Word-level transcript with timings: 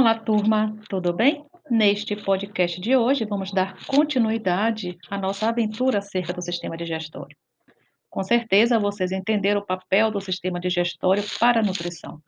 Olá, 0.00 0.14
turma, 0.14 0.76
tudo 0.88 1.12
bem? 1.12 1.44
Neste 1.68 2.14
podcast 2.14 2.80
de 2.80 2.96
hoje, 2.96 3.24
vamos 3.24 3.50
dar 3.50 3.84
continuidade 3.84 4.96
à 5.10 5.18
nossa 5.18 5.48
aventura 5.48 5.98
acerca 5.98 6.32
do 6.32 6.40
sistema 6.40 6.76
digestório. 6.76 7.36
Com 8.08 8.22
certeza, 8.22 8.78
vocês 8.78 9.10
entenderam 9.10 9.60
o 9.60 9.66
papel 9.66 10.12
do 10.12 10.20
sistema 10.20 10.60
digestório 10.60 11.24
para 11.40 11.58
a 11.58 11.62
nutrição. 11.64 12.20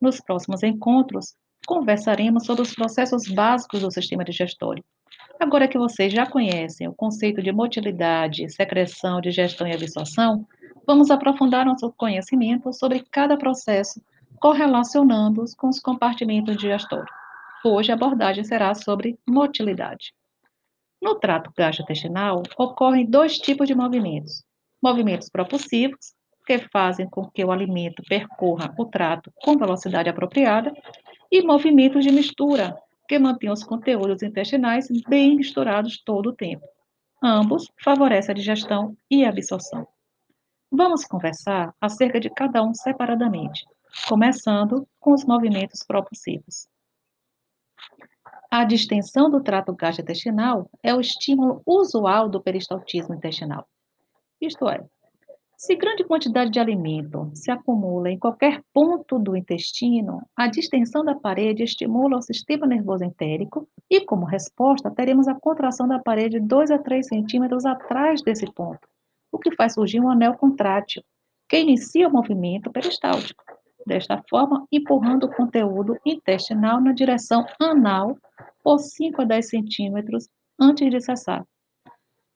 Nos 0.00 0.20
próximos 0.20 0.62
encontros, 0.62 1.34
conversaremos 1.66 2.46
sobre 2.46 2.62
os 2.62 2.72
processos 2.72 3.26
básicos 3.26 3.80
do 3.80 3.90
sistema 3.90 4.22
digestório. 4.22 4.84
Agora 5.40 5.66
que 5.66 5.76
vocês 5.76 6.12
já 6.12 6.24
conhecem 6.24 6.86
o 6.86 6.94
conceito 6.94 7.42
de 7.42 7.50
motilidade, 7.50 8.48
secreção, 8.48 9.20
digestão 9.20 9.66
e 9.66 9.74
absorção, 9.74 10.46
vamos 10.86 11.10
aprofundar 11.10 11.66
nosso 11.66 11.92
conhecimento 11.96 12.72
sobre 12.72 13.04
cada 13.10 13.36
processo 13.36 14.00
correlacionando-os 14.40 15.54
com 15.54 15.68
os 15.68 15.80
compartimentos 15.80 16.56
digestórios. 16.56 17.10
Hoje 17.64 17.90
a 17.90 17.94
abordagem 17.94 18.44
será 18.44 18.74
sobre 18.74 19.18
motilidade. 19.26 20.12
No 21.02 21.14
trato 21.16 21.52
gastrointestinal, 21.56 22.42
ocorrem 22.56 23.06
dois 23.06 23.38
tipos 23.38 23.66
de 23.66 23.74
movimentos. 23.74 24.44
Movimentos 24.82 25.28
propulsivos, 25.28 26.14
que 26.46 26.58
fazem 26.72 27.08
com 27.08 27.28
que 27.28 27.44
o 27.44 27.52
alimento 27.52 28.02
percorra 28.08 28.72
o 28.78 28.86
trato 28.86 29.32
com 29.42 29.56
velocidade 29.56 30.08
apropriada, 30.08 30.72
e 31.30 31.42
movimentos 31.42 32.04
de 32.04 32.10
mistura, 32.10 32.76
que 33.06 33.18
mantêm 33.18 33.50
os 33.50 33.62
conteúdos 33.62 34.22
intestinais 34.22 34.88
bem 35.08 35.36
misturados 35.36 36.02
todo 36.02 36.30
o 36.30 36.34
tempo. 36.34 36.64
Ambos 37.22 37.68
favorecem 37.82 38.32
a 38.32 38.34
digestão 38.34 38.96
e 39.10 39.24
a 39.24 39.28
absorção. 39.28 39.86
Vamos 40.70 41.04
conversar 41.04 41.74
acerca 41.80 42.20
de 42.20 42.30
cada 42.30 42.62
um 42.62 42.72
separadamente 42.74 43.64
começando 44.08 44.86
com 44.98 45.12
os 45.12 45.24
movimentos 45.24 45.82
propulsivos. 45.82 46.68
A 48.50 48.64
distensão 48.64 49.30
do 49.30 49.42
trato 49.42 49.74
gastrointestinal 49.74 50.70
é 50.82 50.94
o 50.94 51.00
estímulo 51.00 51.62
usual 51.66 52.28
do 52.28 52.40
peristaltismo 52.40 53.14
intestinal. 53.14 53.68
Isto 54.40 54.68
é, 54.68 54.82
se 55.58 55.74
grande 55.74 56.04
quantidade 56.04 56.50
de 56.50 56.60
alimento 56.60 57.30
se 57.34 57.50
acumula 57.50 58.08
em 58.10 58.18
qualquer 58.18 58.62
ponto 58.72 59.18
do 59.18 59.36
intestino, 59.36 60.22
a 60.36 60.46
distensão 60.46 61.04
da 61.04 61.16
parede 61.16 61.64
estimula 61.64 62.16
o 62.16 62.22
sistema 62.22 62.64
nervoso 62.64 63.04
entérico 63.04 63.68
e, 63.90 64.00
como 64.00 64.24
resposta, 64.24 64.88
teremos 64.88 65.26
a 65.26 65.34
contração 65.34 65.88
da 65.88 65.98
parede 65.98 66.38
2 66.38 66.70
a 66.70 66.78
3 66.78 67.04
centímetros 67.04 67.66
atrás 67.66 68.22
desse 68.22 68.46
ponto, 68.52 68.88
o 69.32 69.38
que 69.38 69.54
faz 69.56 69.74
surgir 69.74 70.00
um 70.00 70.08
anel 70.08 70.38
contrátil, 70.38 71.02
que 71.48 71.58
inicia 71.58 72.06
o 72.06 72.12
movimento 72.12 72.70
peristáltico 72.70 73.42
desta 73.88 74.22
forma, 74.30 74.64
empurrando 74.70 75.24
o 75.24 75.34
conteúdo 75.34 75.98
intestinal 76.06 76.80
na 76.80 76.92
direção 76.92 77.44
anal 77.58 78.16
por 78.62 78.78
5 78.78 79.22
a 79.22 79.24
10 79.24 79.48
centímetros 79.48 80.28
antes 80.60 80.88
de 80.90 81.00
cessar. 81.00 81.44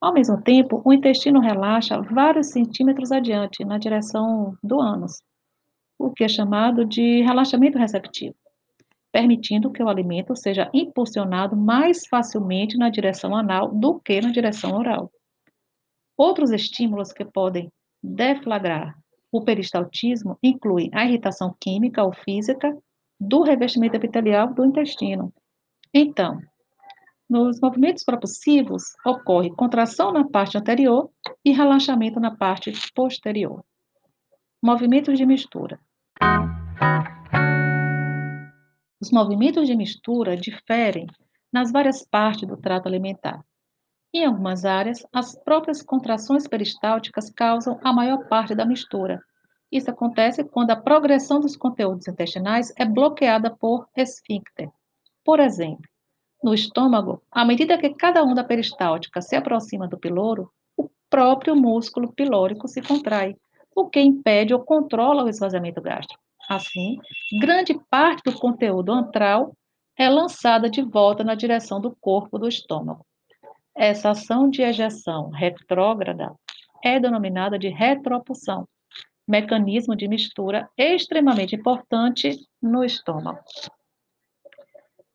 Ao 0.01 0.13
mesmo 0.13 0.43
tempo, 0.43 0.83
o 0.85 0.93
intestino 0.93 1.39
relaxa 1.39 2.01
vários 2.01 2.49
centímetros 2.49 3.13
adiante, 3.13 3.65
na 3.65 3.79
direção 3.79 4.57
do 4.61 4.81
ânus, 4.81 5.23
o 5.97 6.11
que 6.11 6.25
é 6.25 6.29
chamado 6.29 6.85
de 6.85 7.23
relaxamento 7.23 7.79
receptivo, 7.79 8.35
permitindo 9.13 9.71
que 9.71 9.83
o 9.83 9.89
alimento 9.89 10.35
seja 10.35 10.69
impulsionado 10.75 11.57
mais 11.57 12.07
facilmente 12.07 12.77
na 12.77 12.89
direção 12.89 13.37
anal 13.37 13.69
do 13.73 14.01
que 14.01 14.21
na 14.21 14.33
direção 14.33 14.77
oral. 14.77 15.09
Outros 16.17 16.51
estímulos 16.51 17.13
que 17.13 17.25
podem 17.25 17.71
deflagrar 18.03 18.97
o 19.33 19.43
peristaltismo 19.43 20.39
inclui 20.43 20.91
a 20.93 21.05
irritação 21.05 21.57
química 21.59 22.05
ou 22.05 22.13
física 22.13 22.77
do 23.19 23.43
revestimento 23.43 23.97
epitelial 23.97 24.53
do 24.53 24.65
intestino. 24.65 25.33
Então, 25.95 26.39
nos 27.29 27.59
movimentos 27.61 28.05
propulsivos, 28.05 28.83
ocorre 29.07 29.51
contração 29.57 30.13
na 30.13 30.29
parte 30.29 30.59
anterior 30.59 31.11
e 31.43 31.51
relaxamento 31.51 32.21
na 32.21 32.37
parte 32.37 32.71
posterior. 32.95 33.65
Movimentos 34.63 35.17
de 35.17 35.25
mistura. 35.25 35.81
Os 39.01 39.11
movimentos 39.11 39.67
de 39.67 39.75
mistura 39.75 40.37
diferem 40.37 41.07
nas 41.53 41.73
várias 41.73 42.07
partes 42.07 42.47
do 42.47 42.57
trato 42.57 42.87
alimentar. 42.87 43.43
Em 44.15 44.27
algumas 44.27 44.67
áreas, 44.67 45.07
as 45.11 45.35
próprias 45.35 45.83
contrações 45.83 46.47
peristálticas 46.47 47.31
causam 47.31 47.81
a 47.83 47.93
maior 47.95 48.29
parte 48.29 48.55
da 48.55 48.67
mistura. 48.67 49.23
Isso 49.71 49.91
acontece 49.91 50.45
quando 50.45 50.71
a 50.71 50.77
progressão 50.77 51.41
dos 51.41 51.57
conteúdos 51.57 52.07
intestinais 52.07 52.75
é 52.77 52.85
bloqueada 52.85 53.51
por 53.51 53.89
esfíncter. 53.97 54.69
Por 55.25 55.41
exemplo, 55.41 55.89
no 56.43 56.53
estômago, 56.53 57.23
à 57.31 57.43
medida 57.43 57.79
que 57.79 57.95
cada 57.95 58.23
onda 58.23 58.45
peristáltica 58.45 59.23
se 59.23 59.35
aproxima 59.35 59.89
do 59.89 59.99
piloro, 59.99 60.51
o 60.77 60.91
próprio 61.09 61.57
músculo 61.57 62.13
pilórico 62.13 62.69
se 62.69 62.83
contrai, 62.83 63.35
o 63.75 63.89
que 63.89 64.01
impede 64.01 64.53
ou 64.53 64.61
controla 64.61 65.25
o 65.25 65.29
esvaziamento 65.29 65.81
gástrico. 65.81 66.23
Assim, 66.51 66.99
grande 67.41 67.81
parte 67.89 68.23
do 68.25 68.39
conteúdo 68.39 68.93
antral 68.93 69.57
é 69.97 70.07
lançada 70.11 70.69
de 70.69 70.83
volta 70.83 71.25
na 71.25 71.35
direção 71.35 71.81
do 71.81 71.97
corpo 71.99 72.39
do 72.39 72.47
estômago. 72.47 73.07
Essa 73.75 74.11
ação 74.11 74.51
de 74.51 74.63
ejeção 74.63 75.31
retrógrada 75.31 76.35
é 76.85 77.01
denominada 77.01 77.59
de 77.59 77.69
retropulsão, 77.69 78.69
mecanismo 79.27 79.97
de 79.97 80.09
mistura 80.09 80.69
extremamente 80.77 81.57
importante 81.57 82.37
no 82.61 82.85
estômago. 82.85 83.41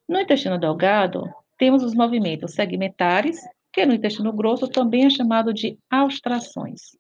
No 0.08 0.20
intestino 0.20 0.58
delgado, 0.58 1.24
temos 1.58 1.84
os 1.84 1.94
movimentos 1.94 2.54
segmentares, 2.54 3.40
que 3.72 3.86
no 3.86 3.94
intestino 3.94 4.32
grosso 4.32 4.68
também 4.68 5.06
é 5.06 5.10
chamado 5.10 5.54
de 5.54 5.78
austrações. 5.90 6.98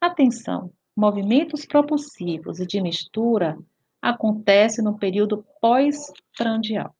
Atenção, 0.00 0.70
movimentos 0.96 1.64
propulsivos 1.66 2.60
e 2.60 2.66
de 2.66 2.80
mistura 2.80 3.58
acontecem 4.00 4.84
no 4.84 4.98
período 4.98 5.44
pós-prandial. 5.60 6.94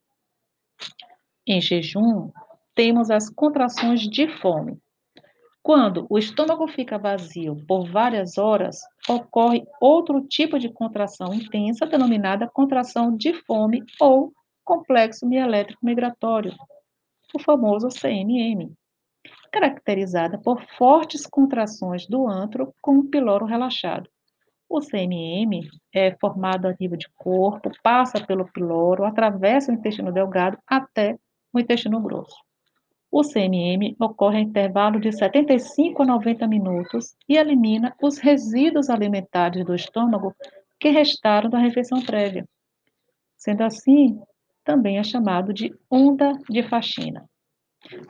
Em 1.46 1.60
jejum, 1.60 2.30
temos 2.80 3.10
as 3.10 3.28
contrações 3.28 4.00
de 4.00 4.26
fome. 4.38 4.78
Quando 5.62 6.06
o 6.08 6.16
estômago 6.16 6.66
fica 6.66 6.96
vazio 6.96 7.54
por 7.68 7.86
várias 7.86 8.38
horas, 8.38 8.78
ocorre 9.06 9.66
outro 9.78 10.26
tipo 10.26 10.58
de 10.58 10.72
contração 10.72 11.34
intensa, 11.34 11.84
denominada 11.84 12.48
contração 12.48 13.14
de 13.14 13.34
fome 13.44 13.84
ou 14.00 14.32
complexo 14.64 15.26
mielétrico 15.26 15.84
migratório, 15.84 16.54
o 17.34 17.38
famoso 17.38 17.88
CMM, 17.88 18.72
caracterizada 19.52 20.38
por 20.38 20.64
fortes 20.78 21.26
contrações 21.26 22.06
do 22.06 22.26
antro 22.26 22.72
com 22.80 22.96
o 22.96 23.10
piloro 23.10 23.44
relaxado. 23.44 24.08
O 24.66 24.80
CMM 24.80 25.68
é 25.94 26.16
formado 26.18 26.66
a 26.66 26.74
nível 26.80 26.96
de 26.96 27.10
corpo, 27.14 27.70
passa 27.82 28.24
pelo 28.24 28.50
piloro, 28.50 29.04
atravessa 29.04 29.70
o 29.70 29.74
intestino 29.74 30.10
delgado 30.10 30.56
até 30.66 31.18
o 31.52 31.60
intestino 31.60 32.00
grosso. 32.00 32.36
O 33.12 33.22
CMM 33.22 33.96
ocorre 33.98 34.38
a 34.38 34.40
intervalo 34.40 35.00
de 35.00 35.10
75 35.10 36.02
a 36.02 36.06
90 36.06 36.46
minutos 36.46 37.16
e 37.28 37.36
elimina 37.36 37.94
os 38.00 38.18
resíduos 38.18 38.88
alimentares 38.88 39.64
do 39.64 39.74
estômago 39.74 40.34
que 40.78 40.90
restaram 40.90 41.50
da 41.50 41.58
refeição 41.58 42.00
prévia. 42.00 42.48
Sendo 43.36 43.62
assim, 43.62 44.20
também 44.64 44.98
é 44.98 45.02
chamado 45.02 45.52
de 45.52 45.74
onda 45.90 46.32
de 46.48 46.62
faxina. 46.62 47.28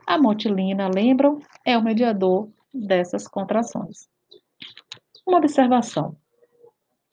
A 0.07 0.19
motilina, 0.19 0.91
lembram, 0.93 1.39
é 1.65 1.79
o 1.79 1.83
mediador 1.83 2.51
dessas 2.75 3.27
contrações. 3.27 4.09
Uma 5.27 5.39
observação: 5.39 6.17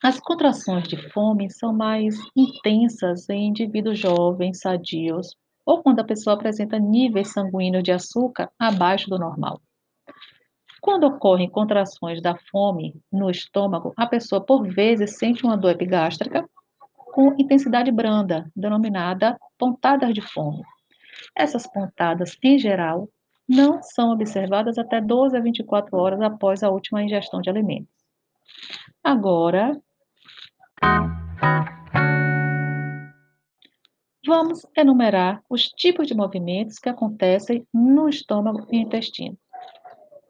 as 0.04 0.20
contrações 0.20 0.88
de 0.88 0.98
fome 1.12 1.50
são 1.50 1.72
mais 1.72 2.16
intensas 2.36 3.30
em 3.30 3.48
indivíduos 3.48 3.98
jovens, 3.98 4.60
sadios, 4.60 5.36
ou 5.68 5.84
quando 5.84 6.00
a 6.00 6.04
pessoa 6.06 6.34
apresenta 6.34 6.80
níveis 6.80 7.34
sanguíneos 7.34 7.84
de 7.84 7.92
açúcar 7.92 8.50
abaixo 8.58 9.10
do 9.10 9.20
normal. 9.20 9.62
Quando 10.82 11.04
ocorrem 11.04 11.50
contrações 11.50 12.22
da 12.22 12.38
fome 12.50 12.96
no 13.12 13.30
estômago, 13.30 13.94
a 13.98 14.08
pessoa 14.08 14.40
por 14.40 14.66
vezes 14.66 15.18
sente 15.18 15.44
uma 15.44 15.58
dor 15.58 15.72
epigástrica 15.72 16.50
com 16.96 17.36
intensidade 17.38 17.92
branda, 17.92 18.50
denominada 18.56 19.38
pontadas 19.58 20.14
de 20.14 20.22
fome. 20.22 20.64
Essas 21.36 21.68
pontadas, 21.68 22.38
em 22.42 22.58
geral, 22.58 23.10
não 23.50 23.82
são 23.84 24.12
observadas 24.12 24.78
até 24.78 25.02
12 25.02 25.36
a 25.36 25.42
24 25.42 25.98
horas 25.98 26.22
após 26.22 26.64
a 26.64 26.70
última 26.70 27.04
ingestão 27.04 27.42
de 27.42 27.50
alimentos. 27.50 27.94
Agora, 29.04 29.78
Vamos 34.28 34.66
enumerar 34.76 35.42
os 35.50 35.70
tipos 35.70 36.06
de 36.06 36.14
movimentos 36.14 36.80
que 36.80 36.90
acontecem 36.90 37.66
no 37.74 38.10
estômago 38.10 38.68
e 38.70 38.76
intestino. 38.76 39.38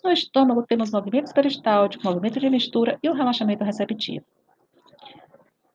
No 0.04 0.12
estômago 0.12 0.64
temos 0.68 0.92
movimentos 0.92 1.34
peristálticos, 1.34 2.06
movimento 2.06 2.40
de 2.40 2.48
mistura 2.48 3.00
e 3.02 3.10
o 3.10 3.14
relaxamento 3.14 3.64
receptivo. 3.64 4.24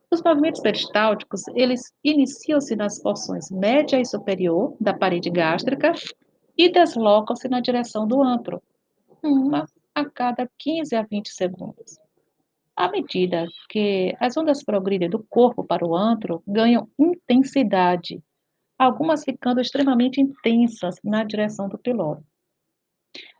Os 0.08 0.22
movimentos 0.22 0.60
peristálticos, 0.60 1.48
eles 1.48 1.92
iniciam-se 2.04 2.76
nas 2.76 3.02
porções 3.02 3.50
média 3.50 4.00
e 4.00 4.06
superior 4.06 4.76
da 4.80 4.94
parede 4.94 5.28
gástrica 5.28 5.92
e 6.56 6.70
deslocam-se 6.70 7.48
na 7.48 7.58
direção 7.58 8.06
do 8.06 8.22
antro, 8.22 8.62
uma 9.20 9.66
a 9.92 10.04
cada 10.04 10.48
15 10.58 10.94
a 10.94 11.02
20 11.02 11.28
segundos. 11.28 12.01
À 12.82 12.90
medida 12.90 13.46
que 13.68 14.12
as 14.18 14.36
ondas 14.36 14.64
progridem 14.64 15.08
do 15.08 15.22
corpo 15.22 15.62
para 15.62 15.86
o 15.86 15.94
antro, 15.94 16.42
ganham 16.44 16.88
intensidade, 16.98 18.20
algumas 18.76 19.22
ficando 19.22 19.60
extremamente 19.60 20.20
intensas 20.20 20.96
na 21.04 21.22
direção 21.22 21.68
do 21.68 21.78
piloro. 21.78 22.24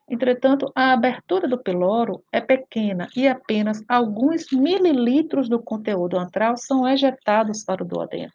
Entretanto, 0.09 0.71
a 0.77 0.93
abertura 0.93 1.49
do 1.49 1.61
piloro 1.61 2.23
é 2.33 2.41
pequena 2.41 3.09
e 3.17 3.27
apenas 3.27 3.83
alguns 3.89 4.47
mililitros 4.53 5.49
do 5.49 5.61
conteúdo 5.61 6.17
antral 6.17 6.57
são 6.57 6.87
ejetados 6.87 7.65
para 7.65 7.83
o 7.83 7.85
duodeno. 7.85 8.33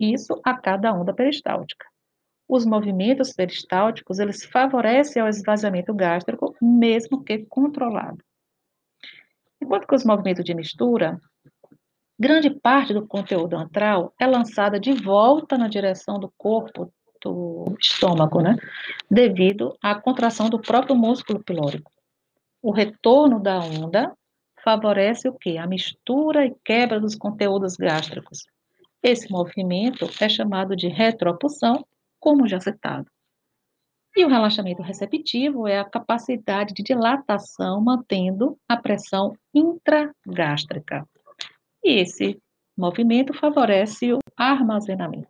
Isso 0.00 0.40
a 0.42 0.56
cada 0.56 0.94
onda 0.94 1.12
peristáltica. 1.12 1.86
Os 2.48 2.64
movimentos 2.64 3.34
peristálticos, 3.34 4.18
eles 4.18 4.46
favorecem 4.46 5.20
ao 5.20 5.28
esvaziamento 5.28 5.92
gástrico, 5.92 6.56
mesmo 6.58 7.22
que 7.22 7.44
controlado. 7.44 8.24
Enquanto 9.64 9.86
que 9.86 9.94
os 9.94 10.04
movimentos 10.04 10.44
de 10.44 10.54
mistura, 10.54 11.18
grande 12.18 12.50
parte 12.50 12.92
do 12.92 13.06
conteúdo 13.06 13.56
antral 13.56 14.12
é 14.20 14.26
lançada 14.26 14.78
de 14.78 14.92
volta 14.92 15.56
na 15.56 15.68
direção 15.68 16.18
do 16.18 16.30
corpo 16.36 16.92
do 17.22 17.74
estômago, 17.80 18.42
né? 18.42 18.56
Devido 19.10 19.74
à 19.82 19.94
contração 19.94 20.50
do 20.50 20.60
próprio 20.60 20.94
músculo 20.94 21.42
pilórico. 21.42 21.90
O 22.60 22.70
retorno 22.70 23.40
da 23.40 23.58
onda 23.58 24.12
favorece 24.62 25.30
o 25.30 25.32
quê? 25.32 25.56
A 25.56 25.66
mistura 25.66 26.44
e 26.44 26.54
quebra 26.62 27.00
dos 27.00 27.14
conteúdos 27.14 27.76
gástricos. 27.76 28.44
Esse 29.02 29.32
movimento 29.32 30.06
é 30.20 30.28
chamado 30.28 30.76
de 30.76 30.88
retropulsão, 30.88 31.86
como 32.20 32.46
já 32.46 32.60
citado. 32.60 33.06
E 34.16 34.24
o 34.24 34.28
relaxamento 34.28 34.80
receptivo 34.80 35.66
é 35.66 35.78
a 35.78 35.84
capacidade 35.84 36.72
de 36.72 36.84
dilatação 36.84 37.80
mantendo 37.80 38.56
a 38.68 38.76
pressão 38.76 39.36
intragástrica. 39.52 41.08
E 41.82 42.00
esse 42.00 42.40
movimento 42.76 43.34
favorece 43.34 44.12
o 44.12 44.18
armazenamento. 44.36 45.28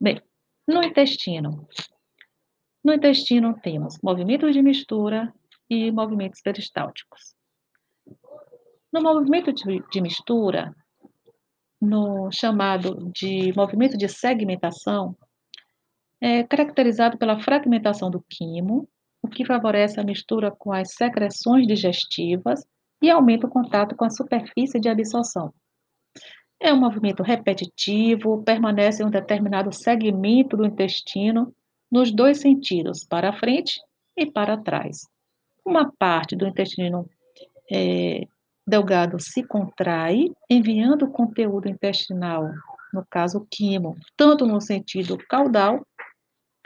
Bem, 0.00 0.22
no 0.68 0.82
intestino. 0.84 1.66
No 2.84 2.92
intestino 2.92 3.58
temos 3.60 3.98
movimentos 4.00 4.52
de 4.52 4.62
mistura 4.62 5.34
e 5.68 5.90
movimentos 5.90 6.40
peristálticos. 6.40 7.34
No 8.92 9.02
movimento 9.02 9.52
de, 9.52 10.00
mistura, 10.00 10.72
no 11.80 12.30
chamado 12.30 13.10
de 13.12 13.52
movimento 13.56 13.98
de 13.98 14.08
segmentação, 14.08 15.16
é 16.20 16.42
caracterizado 16.44 17.18
pela 17.18 17.40
fragmentação 17.40 18.10
do 18.10 18.24
quimo, 18.28 18.88
o 19.22 19.28
que 19.28 19.44
favorece 19.44 20.00
a 20.00 20.04
mistura 20.04 20.50
com 20.50 20.72
as 20.72 20.94
secreções 20.94 21.66
digestivas 21.66 22.64
e 23.02 23.10
aumenta 23.10 23.46
o 23.46 23.50
contato 23.50 23.94
com 23.94 24.04
a 24.04 24.10
superfície 24.10 24.80
de 24.80 24.88
absorção. 24.88 25.52
É 26.58 26.72
um 26.72 26.80
movimento 26.80 27.22
repetitivo, 27.22 28.42
permanece 28.42 29.02
em 29.02 29.06
um 29.06 29.10
determinado 29.10 29.72
segmento 29.72 30.56
do 30.56 30.64
intestino, 30.64 31.54
nos 31.90 32.10
dois 32.10 32.40
sentidos, 32.40 33.04
para 33.04 33.32
frente 33.32 33.78
e 34.16 34.24
para 34.24 34.56
trás. 34.56 35.06
Uma 35.64 35.92
parte 35.98 36.34
do 36.34 36.46
intestino 36.46 37.08
é, 37.70 38.26
delgado 38.66 39.20
se 39.20 39.42
contrai, 39.42 40.30
enviando 40.48 41.04
o 41.04 41.10
conteúdo 41.10 41.68
intestinal, 41.68 42.50
no 42.92 43.04
caso 43.10 43.38
o 43.38 43.46
quimo, 43.50 43.96
tanto 44.16 44.46
no 44.46 44.60
sentido 44.60 45.18
caudal, 45.28 45.86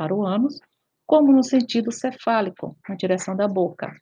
para 0.01 0.15
o 0.15 0.25
ânus, 0.25 0.59
como 1.07 1.31
no 1.31 1.45
sentido 1.45 1.93
cefálico, 1.93 2.75
na 2.89 2.95
direção 2.95 3.37
da 3.37 3.47
boca. 3.47 3.95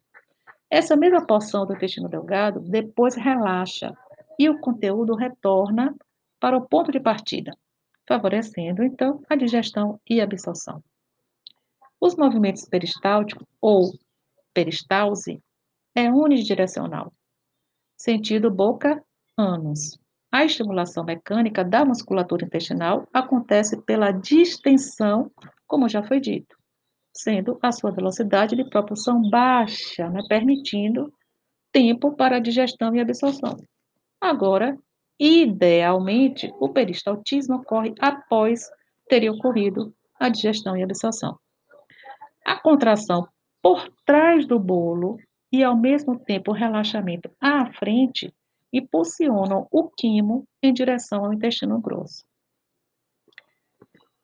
Essa 0.71 0.97
mesma 0.97 1.27
porção 1.27 1.67
do 1.67 1.75
intestino 1.75 2.09
delgado 2.09 2.61
depois 2.61 3.17
relaxa, 3.17 3.93
e 4.39 4.49
o 4.49 4.61
conteúdo 4.61 5.17
retorna 5.17 5.93
para 6.39 6.57
o 6.57 6.69
ponto 6.69 6.93
de 6.93 7.01
partida, 7.01 7.53
favorecendo 8.07 8.85
então 8.85 9.21
a 9.29 9.35
digestão 9.35 10.01
e 10.09 10.21
absorção. 10.21 10.81
Os 12.01 12.15
movimentos 12.15 12.65
peristálticos 12.65 13.45
ou 13.61 13.91
peristalse 14.55 15.43
é 15.97 16.09
unidirecional, 16.09 17.13
sentido 17.97 18.53
boca-ânus. 18.53 19.99
A 20.31 20.45
estimulação 20.45 21.05
mecânica 21.05 21.65
da 21.65 21.85
musculatura 21.87 22.45
intestinal 22.45 23.09
acontece 23.15 23.81
pela 23.83 24.11
distensão, 24.11 25.31
como 25.67 25.89
já 25.89 26.03
foi 26.03 26.21
dito, 26.21 26.55
sendo 27.17 27.59
a 27.63 27.73
sua 27.73 27.91
velocidade 27.91 28.55
de 28.55 28.69
propulsão 28.69 29.23
baixa, 29.31 30.09
né, 30.11 30.21
permitindo 30.29 31.11
tempo 31.73 32.15
para 32.15 32.37
a 32.37 32.41
digestão 32.41 32.95
e 32.95 33.01
absorção. 33.01 33.57
Agora, 34.21 34.77
idealmente, 35.19 36.53
o 36.61 36.69
peristaltismo 36.69 37.57
ocorre 37.57 37.95
após 37.99 38.69
ter 39.09 39.29
ocorrido 39.31 39.95
a 40.21 40.29
digestão 40.29 40.77
e 40.77 40.83
absorção. 40.83 41.39
A 42.45 42.57
contração 42.61 43.27
por 43.63 43.89
trás 44.05 44.47
do 44.47 44.59
bolo 44.59 45.17
e, 45.51 45.65
ao 45.65 45.77
mesmo 45.77 46.19
tempo, 46.19 46.51
o 46.51 46.55
relaxamento 46.55 47.31
à 47.41 47.73
frente 47.73 48.33
impulsionam 48.73 49.67
o 49.71 49.89
quimo 49.89 50.47
em 50.63 50.73
direção 50.73 51.25
ao 51.25 51.33
intestino 51.33 51.81
grosso. 51.81 52.25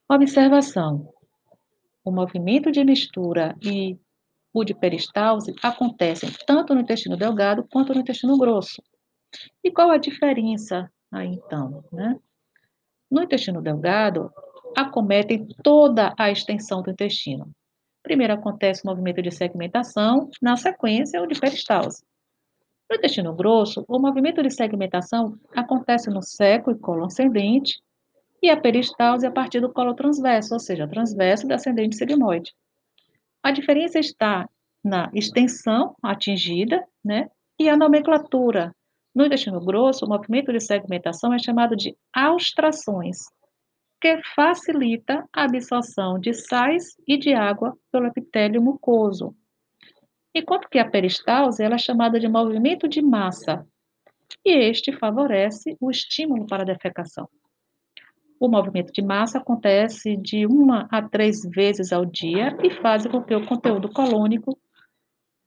Observação: 0.09 1.11
o 2.03 2.11
movimento 2.11 2.71
de 2.71 2.83
mistura 2.83 3.55
e 3.61 3.97
o 4.53 4.63
de 4.63 4.73
peristalse 4.73 5.53
acontecem 5.61 6.29
tanto 6.45 6.73
no 6.73 6.81
intestino 6.81 7.17
delgado 7.17 7.67
quanto 7.71 7.93
no 7.93 8.01
intestino 8.01 8.37
grosso. 8.37 8.81
E 9.63 9.71
qual 9.71 9.91
a 9.91 9.97
diferença 9.97 10.89
aí 11.11 11.27
então? 11.27 11.83
Né? 11.91 12.17
No 13.09 13.23
intestino 13.23 13.61
delgado, 13.61 14.31
acometem 14.77 15.47
toda 15.63 16.13
a 16.17 16.31
extensão 16.31 16.81
do 16.81 16.91
intestino. 16.91 17.49
Primeiro 18.03 18.33
acontece 18.33 18.83
o 18.83 18.87
movimento 18.87 19.21
de 19.21 19.31
segmentação, 19.31 20.29
na 20.41 20.55
sequência 20.55 21.21
o 21.21 21.25
de 21.25 21.39
peristalse. 21.39 22.03
No 22.89 22.97
intestino 22.97 23.33
grosso, 23.33 23.83
o 23.87 23.99
movimento 23.99 24.43
de 24.43 24.51
segmentação 24.51 25.37
acontece 25.55 26.09
no 26.09 26.21
seco 26.21 26.71
e 26.71 26.75
colo 26.77 27.05
ascendente 27.05 27.81
e 28.41 28.49
a 28.49 28.59
peristalse 28.59 29.25
a 29.25 29.31
partir 29.31 29.59
do 29.59 29.73
colo 29.73 29.95
transverso, 29.95 30.53
ou 30.53 30.59
seja, 30.59 30.87
transverso 30.87 31.47
e 31.47 31.53
ascendente 31.53 31.95
sigmoide. 31.95 32.53
A 33.41 33.51
diferença 33.51 33.99
está 33.99 34.47
na 34.83 35.09
extensão 35.13 35.95
atingida 36.01 36.85
né, 37.03 37.27
e 37.59 37.69
a 37.69 37.75
nomenclatura 37.75 38.75
no 39.15 39.25
intestino 39.25 39.61
grosso, 39.61 40.05
o 40.05 40.09
movimento 40.09 40.51
de 40.51 40.59
segmentação 40.59 41.33
é 41.33 41.39
chamado 41.39 41.73
de 41.73 41.95
austrações, 42.13 43.19
que 44.01 44.21
facilita 44.35 45.25
a 45.33 45.45
absorção 45.45 46.19
de 46.19 46.33
sais 46.33 46.97
e 47.07 47.17
de 47.17 47.33
água 47.33 47.77
pelo 47.89 48.07
epitélio 48.07 48.61
mucoso. 48.61 49.33
Enquanto 50.37 50.67
que 50.67 50.77
a 50.77 50.89
peristalse 50.89 51.63
ela 51.63 51.75
é 51.75 51.77
chamada 51.77 52.19
de 52.19 52.27
movimento 52.27 52.89
de 52.89 53.01
massa, 53.01 53.65
e 54.43 54.51
este 54.51 54.91
favorece 54.91 55.77
o 55.79 55.89
estímulo 55.89 56.45
para 56.45 56.63
a 56.63 56.65
defecação. 56.65 57.29
O 58.37 58.49
movimento 58.49 58.91
de 58.91 59.01
massa 59.01 59.37
acontece 59.37 60.17
de 60.17 60.45
uma 60.45 60.89
a 60.91 61.01
três 61.01 61.41
vezes 61.45 61.93
ao 61.93 62.05
dia 62.05 62.55
e 62.61 62.69
faz 62.69 63.07
com 63.07 63.23
que 63.23 63.33
o 63.33 63.45
conteúdo 63.45 63.89
colônico 63.89 64.59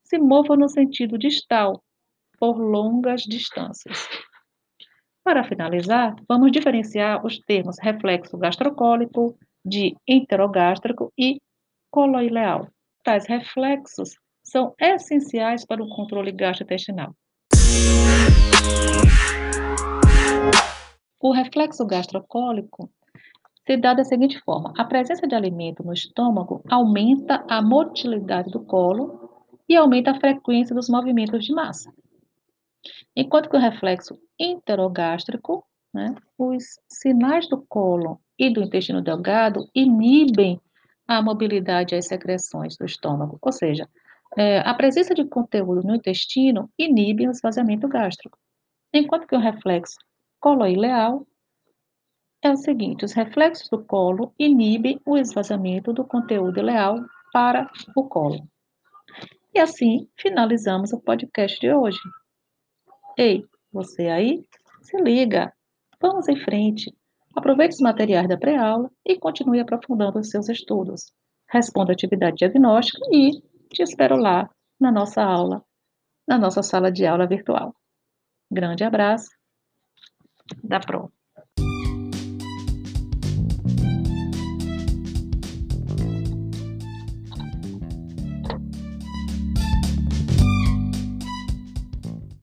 se 0.02 0.18
mova 0.18 0.56
no 0.56 0.70
sentido 0.70 1.18
distal, 1.18 1.84
por 2.38 2.56
longas 2.56 3.22
distâncias. 3.24 4.08
Para 5.22 5.44
finalizar, 5.44 6.14
vamos 6.26 6.50
diferenciar 6.50 7.26
os 7.26 7.38
termos 7.40 7.76
reflexo 7.78 8.38
gastrocólico, 8.38 9.36
de 9.62 9.94
enterogástrico 10.06 11.12
e 11.18 11.42
coloileal. 11.90 12.68
Tais 13.04 13.26
reflexos 13.26 14.14
são 14.50 14.74
essenciais 14.80 15.64
para 15.64 15.82
o 15.82 15.88
controle 15.88 16.32
gastrointestinal. 16.32 17.14
O 21.20 21.32
reflexo 21.32 21.84
gastrocólico 21.86 22.90
se 23.66 23.76
dá 23.76 23.92
da 23.92 24.04
seguinte 24.04 24.40
forma: 24.40 24.72
a 24.76 24.84
presença 24.84 25.26
de 25.26 25.34
alimento 25.34 25.84
no 25.84 25.92
estômago 25.92 26.62
aumenta 26.70 27.44
a 27.48 27.60
motilidade 27.60 28.50
do 28.50 28.60
colo 28.60 29.46
e 29.68 29.76
aumenta 29.76 30.12
a 30.12 30.20
frequência 30.20 30.74
dos 30.74 30.88
movimentos 30.88 31.44
de 31.44 31.52
massa. 31.52 31.92
Enquanto 33.14 33.50
que 33.50 33.56
o 33.56 33.60
reflexo 33.60 34.18
enterogástrico, 34.38 35.62
né, 35.92 36.14
os 36.38 36.64
sinais 36.88 37.48
do 37.48 37.60
cólon 37.68 38.16
e 38.38 38.50
do 38.50 38.62
intestino 38.62 39.02
delgado 39.02 39.68
inibem 39.74 40.58
a 41.06 41.20
mobilidade 41.20 41.94
e 41.94 41.98
as 41.98 42.06
secreções 42.06 42.76
do 42.76 42.86
estômago, 42.86 43.38
ou 43.42 43.52
seja, 43.52 43.88
é, 44.36 44.60
a 44.60 44.74
presença 44.74 45.14
de 45.14 45.24
conteúdo 45.24 45.86
no 45.86 45.94
intestino 45.94 46.70
inibe 46.78 47.26
o 47.26 47.30
esvaziamento 47.30 47.88
gástrico. 47.88 48.38
Enquanto 48.92 49.26
que 49.26 49.34
o 49.34 49.40
reflexo 49.40 49.96
coloileal 50.40 51.26
é 52.42 52.50
o 52.50 52.56
seguinte: 52.56 53.04
os 53.04 53.12
reflexos 53.12 53.68
do 53.68 53.84
colo 53.84 54.32
inibem 54.38 55.00
o 55.04 55.16
esvaziamento 55.16 55.92
do 55.92 56.04
conteúdo 56.04 56.58
ileal 56.60 56.98
para 57.32 57.70
o 57.96 58.04
colo. 58.04 58.48
E 59.54 59.58
assim 59.58 60.08
finalizamos 60.16 60.92
o 60.92 61.00
podcast 61.00 61.58
de 61.58 61.72
hoje. 61.72 61.98
Ei, 63.16 63.44
você 63.72 64.08
aí? 64.08 64.44
Se 64.82 64.96
liga! 65.00 65.52
Vamos 66.00 66.28
em 66.28 66.36
frente. 66.36 66.94
Aproveite 67.34 67.74
os 67.74 67.80
materiais 67.80 68.28
da 68.28 68.36
pré-aula 68.36 68.90
e 69.04 69.18
continue 69.18 69.60
aprofundando 69.60 70.18
os 70.18 70.30
seus 70.30 70.48
estudos. 70.48 71.12
Responda 71.50 71.92
a 71.92 71.94
atividade 71.94 72.36
diagnóstica 72.36 73.00
e 73.12 73.42
te 73.68 73.82
espero 73.82 74.16
lá 74.16 74.48
na 74.80 74.90
nossa 74.90 75.22
aula, 75.22 75.64
na 76.26 76.38
nossa 76.38 76.62
sala 76.62 76.90
de 76.90 77.06
aula 77.06 77.26
virtual. 77.26 77.74
Grande 78.50 78.84
abraço. 78.84 79.28
Da 80.64 80.80
Pro. 80.80 81.12